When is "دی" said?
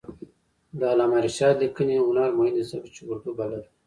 2.57-2.63, 3.63-3.69